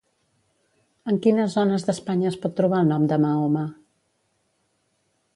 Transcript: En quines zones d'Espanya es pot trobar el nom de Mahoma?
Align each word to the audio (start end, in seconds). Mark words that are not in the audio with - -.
En 1.11 1.17
quines 1.25 1.51
zones 1.57 1.85
d'Espanya 1.89 2.27
es 2.31 2.37
pot 2.45 2.55
trobar 2.59 2.79
el 2.85 2.89
nom 2.93 3.05
de 3.11 3.19
Mahoma? 3.25 3.65